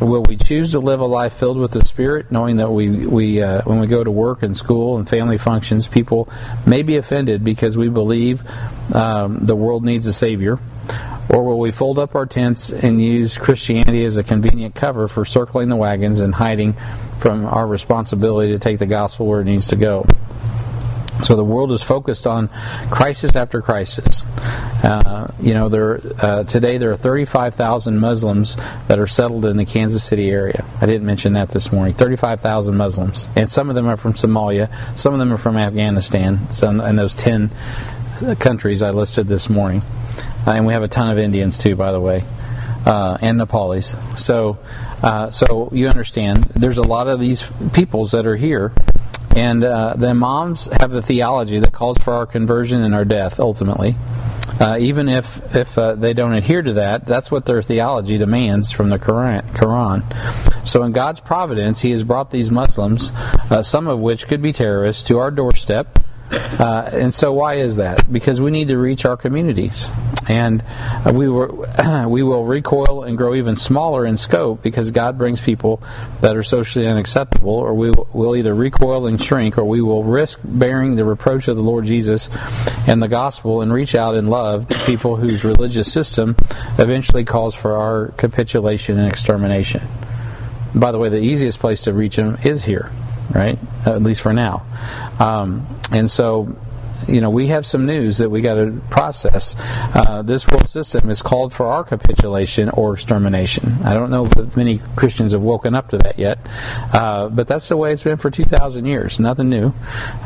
[0.00, 3.40] Will we choose to live a life filled with the Spirit, knowing that we, we
[3.40, 6.28] uh, when we go to work and school and family functions, people
[6.66, 8.42] may be offended because we believe
[8.92, 10.58] um, the world needs a Savior?
[11.30, 15.24] Or will we fold up our tents and use Christianity as a convenient cover for
[15.24, 16.74] circling the wagons and hiding
[17.18, 20.06] from our responsibility to take the gospel where it needs to go?
[21.22, 22.48] So the world is focused on
[22.90, 24.24] crisis after crisis.
[24.82, 28.56] Uh, you know, there uh, today there are 35,000 Muslims
[28.88, 30.64] that are settled in the Kansas City area.
[30.80, 31.94] I didn't mention that this morning.
[31.94, 36.52] 35,000 Muslims, and some of them are from Somalia, some of them are from Afghanistan,
[36.52, 37.50] some, and those 10
[38.38, 39.82] countries I listed this morning.
[40.46, 42.24] Uh, and we have a ton of Indians too, by the way,
[42.84, 43.96] uh, and Nepalis.
[44.18, 44.58] So,
[45.02, 48.72] uh, so you understand, there's a lot of these peoples that are here,
[49.34, 53.40] and uh, the Imams have the theology that calls for our conversion and our death
[53.40, 53.96] ultimately.
[54.60, 58.70] Uh, even if if uh, they don't adhere to that, that's what their theology demands
[58.70, 59.42] from the Quran.
[59.50, 60.04] Quran.
[60.68, 63.10] So, in God's providence, He has brought these Muslims,
[63.62, 65.98] some of which could be terrorists, to our doorstep
[66.34, 68.10] uh, and so, why is that?
[68.12, 69.90] Because we need to reach our communities,
[70.28, 70.62] and
[71.04, 71.66] uh, we will
[72.08, 75.82] we will recoil and grow even smaller in scope because God brings people
[76.20, 80.40] that are socially unacceptable, or we will either recoil and shrink, or we will risk
[80.44, 82.30] bearing the reproach of the Lord Jesus
[82.86, 86.36] and the gospel and reach out in love to people whose religious system
[86.78, 89.82] eventually calls for our capitulation and extermination.
[90.74, 92.90] By the way, the easiest place to reach them is here
[93.34, 93.58] right?
[93.84, 94.64] At least for now.
[95.18, 96.56] Um, and so
[97.08, 99.56] you know, we have some news that we got to process.
[99.58, 103.76] Uh, this world system is called for our capitulation or extermination.
[103.84, 106.38] I don't know if many Christians have woken up to that yet,
[106.92, 109.20] uh, but that's the way it's been for 2,000 years.
[109.20, 109.72] Nothing new.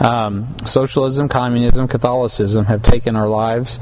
[0.01, 3.79] Um, socialism, communism, Catholicism have taken our lives,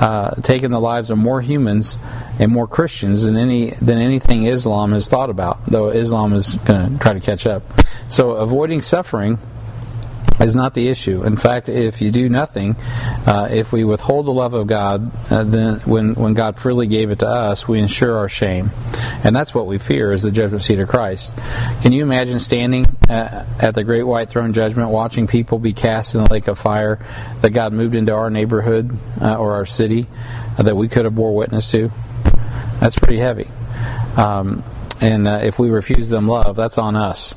[0.00, 1.98] uh, taken the lives of more humans
[2.38, 5.66] and more Christians than any than anything Islam has thought about.
[5.66, 7.62] Though Islam is going to try to catch up.
[8.08, 9.38] So avoiding suffering
[10.40, 11.22] is not the issue.
[11.24, 12.76] In fact, if you do nothing,
[13.26, 17.10] uh, if we withhold the love of God, uh, then when when God freely gave
[17.10, 18.70] it to us, we ensure our shame,
[19.24, 21.34] and that's what we fear is the judgment seat of Christ.
[21.82, 26.14] Can you imagine standing at, at the great white throne judgment, watching people be cast
[26.14, 26.98] in the lake of fire
[27.40, 30.06] that God moved into our neighborhood uh, or our city
[30.58, 31.90] uh, that we could have bore witness to?
[32.80, 33.48] That's pretty heavy.
[34.16, 34.64] Um,
[35.00, 37.34] and uh, if we refuse them love, that's on us.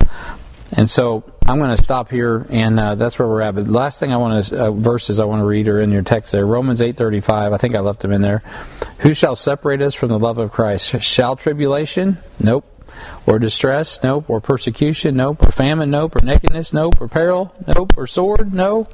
[0.71, 3.55] And so I'm going to stop here, and uh, that's where we're at.
[3.55, 5.91] But the last thing I want to uh, verses I want to read are in
[5.91, 7.53] your text there, Romans 8:35.
[7.53, 8.41] I think I left them in there.
[8.99, 11.01] Who shall separate us from the love of Christ?
[11.01, 12.17] Shall tribulation?
[12.39, 12.65] Nope.
[13.25, 14.01] Or distress?
[14.03, 14.29] Nope.
[14.29, 15.15] Or persecution?
[15.15, 15.43] Nope.
[15.43, 15.89] Or famine?
[15.89, 16.15] Nope.
[16.15, 16.73] Or nakedness?
[16.73, 17.01] Nope.
[17.01, 17.53] Or peril?
[17.67, 17.93] Nope.
[17.97, 18.53] Or sword?
[18.53, 18.87] No.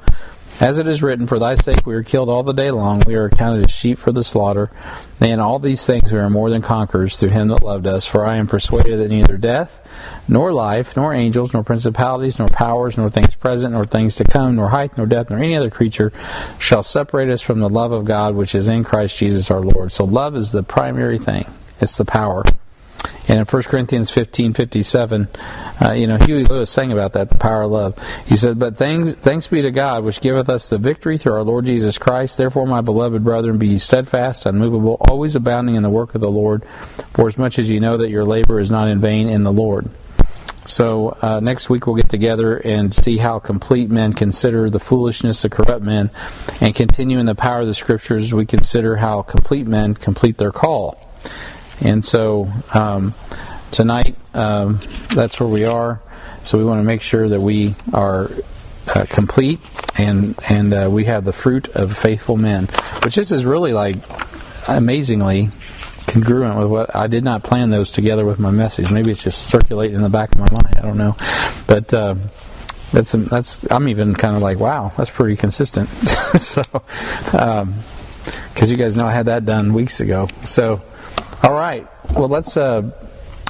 [0.60, 3.14] As it is written, For thy sake we are killed all the day long, we
[3.14, 4.70] are accounted as sheep for the slaughter.
[5.18, 8.04] And all these things we are more than conquerors through him that loved us.
[8.04, 9.88] For I am persuaded that neither death,
[10.28, 14.56] nor life, nor angels, nor principalities, nor powers, nor things present, nor things to come,
[14.56, 16.12] nor height, nor depth, nor any other creature
[16.58, 19.92] shall separate us from the love of God which is in Christ Jesus our Lord.
[19.92, 21.50] So love is the primary thing.
[21.80, 22.44] It's the power.
[23.28, 25.28] And in 1 Corinthians 15, 57,
[25.80, 27.98] uh, you know, Huey Lewis sang about that, the power of love.
[28.26, 31.44] He said, But thanks, thanks be to God, which giveth us the victory through our
[31.44, 32.38] Lord Jesus Christ.
[32.38, 36.64] Therefore, my beloved brethren, be steadfast, unmovable, always abounding in the work of the Lord,
[37.14, 39.52] for as much as you know that your labor is not in vain in the
[39.52, 39.88] Lord.
[40.66, 45.44] So uh, next week we'll get together and see how complete men consider the foolishness
[45.44, 46.10] of corrupt men,
[46.60, 48.32] and continue in the power of the Scriptures.
[48.32, 50.98] We consider how complete men complete their call.
[51.80, 53.14] And so um,
[53.70, 54.80] tonight, um,
[55.14, 56.00] that's where we are.
[56.42, 58.30] So we want to make sure that we are
[58.94, 59.60] uh, complete
[59.98, 62.66] and and uh, we have the fruit of faithful men,
[63.04, 63.96] which this is really like
[64.66, 65.50] amazingly
[66.06, 68.90] congruent with what I did not plan those together with my message.
[68.90, 70.76] Maybe it's just circulating in the back of my mind.
[70.76, 71.16] I don't know,
[71.66, 71.92] but.
[71.92, 72.14] Uh,
[72.92, 75.88] that's that's I'm even kind of like wow that's pretty consistent
[76.40, 76.60] so
[77.22, 77.74] because um,
[78.58, 80.82] you guys know I had that done weeks ago so
[81.42, 81.86] all right.
[82.12, 82.56] Well, let's.
[82.56, 82.90] Uh,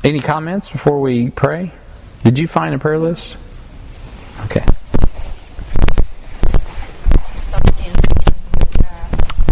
[0.03, 1.72] any comments before we pray?
[2.24, 3.37] Did you find a prayer list?
[4.44, 4.64] Okay.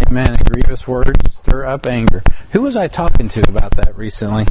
[0.07, 0.33] Amen.
[0.33, 2.23] A grievous words stir up anger.
[2.53, 4.47] Who was I talking to about that recently?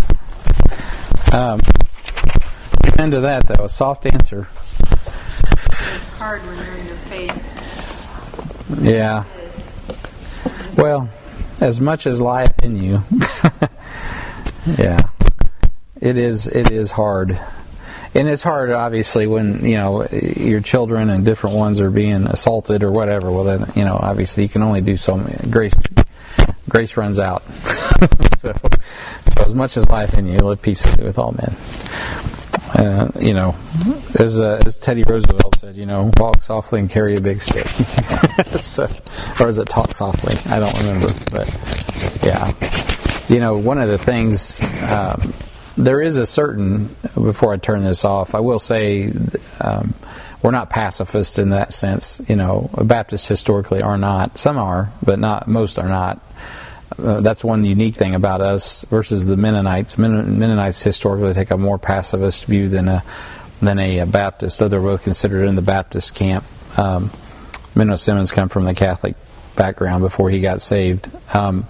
[1.33, 1.59] Um,
[2.85, 3.65] amen to that, though.
[3.65, 4.47] A soft answer.
[4.91, 7.57] It's hard when they're in your face.
[8.81, 9.23] Yeah.
[10.77, 11.09] Well,
[11.59, 13.03] as much as life in you.
[14.77, 15.09] yeah,
[15.99, 16.47] it is.
[16.47, 17.39] It is hard,
[18.13, 22.83] and it's hard, obviously, when you know your children and different ones are being assaulted
[22.83, 23.31] or whatever.
[23.31, 25.17] Well, then you know, obviously, you can only do so.
[25.17, 25.49] Many.
[25.49, 25.75] Grace,
[26.69, 27.43] grace runs out.
[28.37, 28.53] so,
[29.29, 31.55] so as much as life in you, live peaceably with all men.
[32.77, 33.55] Uh, you know,
[34.19, 37.65] as uh, as Teddy Roosevelt said, you know, walk softly and carry a big stick.
[38.59, 38.87] so,
[39.39, 40.35] or is it talk softly?
[40.51, 42.53] I don't remember, but yeah
[43.29, 45.33] you know, one of the things um,
[45.75, 46.95] there is a certain.
[47.13, 49.11] Before I turn this off, I will say
[49.59, 49.93] um,
[50.41, 52.21] we're not pacifists in that sense.
[52.27, 54.37] You know, Baptists historically are not.
[54.37, 56.19] Some are, but not most are not.
[56.97, 59.97] Uh, that's one unique thing about us versus the Mennonites.
[59.97, 63.03] Mennonites historically take a more pacifist view than a
[63.61, 66.43] than a Baptist, though they're both considered in the Baptist camp.
[66.77, 67.09] Um,
[67.75, 69.15] Menno Simons come from the Catholic
[69.55, 71.09] background before he got saved.
[71.33, 71.65] Um,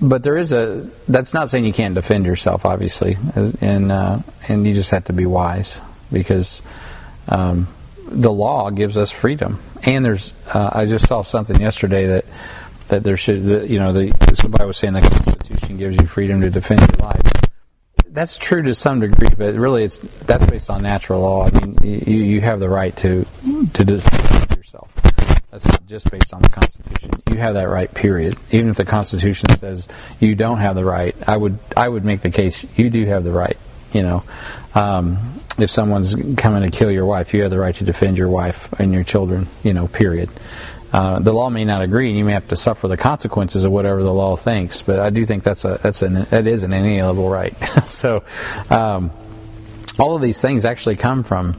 [0.00, 0.88] but there is a.
[1.08, 3.16] That's not saying you can't defend yourself, obviously,
[3.60, 5.80] and uh, and you just have to be wise
[6.10, 6.62] because
[7.28, 7.68] um,
[8.06, 9.58] the law gives us freedom.
[9.82, 10.32] And there's.
[10.52, 12.24] Uh, I just saw something yesterday that
[12.88, 13.44] that there should.
[13.46, 17.08] That, you know, the, somebody was saying the Constitution gives you freedom to defend your
[17.08, 17.22] life.
[18.06, 21.46] That's true to some degree, but really, it's that's based on natural law.
[21.46, 23.26] I mean, you you have the right to
[23.74, 24.94] to defend yourself.
[25.50, 27.10] That's not just based on the Constitution.
[27.30, 28.36] You have that right, period.
[28.50, 32.20] Even if the Constitution says you don't have the right, I would I would make
[32.20, 33.56] the case you do have the right.
[33.92, 34.24] You know,
[34.74, 38.28] um, if someone's coming to kill your wife, you have the right to defend your
[38.28, 39.46] wife and your children.
[39.62, 40.28] You know, period.
[40.94, 43.72] Uh, the law may not agree, and you may have to suffer the consequences of
[43.72, 44.80] whatever the law thinks.
[44.80, 47.52] But I do think that's a that's an that is an inalienable right.
[47.88, 48.22] so,
[48.70, 49.10] um,
[49.98, 51.56] all of these things actually come from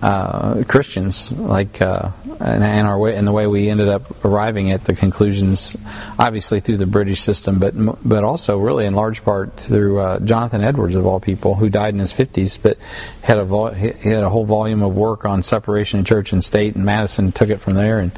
[0.00, 4.84] uh, Christians, like uh, and, our way and the way we ended up arriving at
[4.84, 5.76] the conclusions,
[6.16, 7.74] obviously through the British system, but
[8.08, 11.94] but also really in large part through uh, Jonathan Edwards of all people, who died
[11.94, 12.78] in his fifties, but
[13.22, 16.44] had a vol- he had a whole volume of work on separation of church and
[16.44, 18.12] state, and Madison took it from there and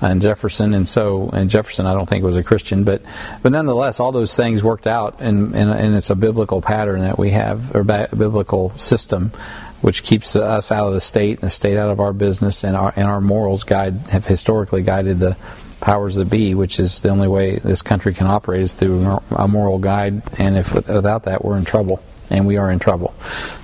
[0.00, 3.02] and Jefferson, and so and Jefferson I don't think was a Christian, but
[3.42, 7.18] but nonetheless, all those things worked out, and and, and it's a biblical pattern that
[7.18, 9.32] we have or biblical system
[9.80, 12.76] which keeps us out of the state and the state out of our business, and
[12.76, 15.36] our and our morals guide have historically guided the
[15.80, 19.46] powers that be, which is the only way this country can operate is through a
[19.46, 23.14] moral guide, and if without that, we're in trouble, and we are in trouble.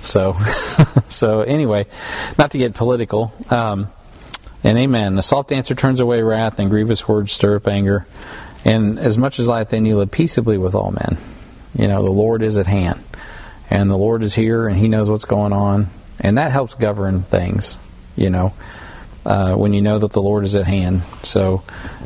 [0.01, 0.33] So,
[1.09, 1.87] so anyway,
[2.37, 3.33] not to get political.
[3.49, 3.87] Um,
[4.65, 5.17] and amen.
[5.17, 8.05] A soft answer turns away wrath, and grievous words stir up anger.
[8.65, 11.17] And as much as life, then you live peaceably with all men.
[11.77, 13.01] You know, the Lord is at hand.
[13.69, 15.87] And the Lord is here, and He knows what's going on
[16.19, 17.77] and that helps govern things.
[18.15, 18.53] You know,
[19.25, 21.63] uh, when you know that the Lord is at hand, so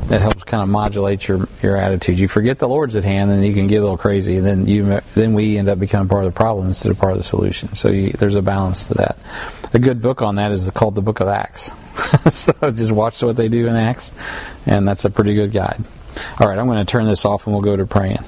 [0.08, 2.18] that helps kind of modulate your your attitude.
[2.18, 4.66] You forget the Lord's at hand, and you can get a little crazy, and then
[4.66, 7.24] you then we end up becoming part of the problem instead of part of the
[7.24, 7.74] solution.
[7.74, 9.18] So you, there's a balance to that.
[9.72, 11.72] A good book on that is called the Book of Acts.
[12.34, 14.12] so just watch what they do in Acts,
[14.66, 15.84] and that's a pretty good guide.
[16.40, 18.24] All right, I'm going to turn this off, and we'll go to praying.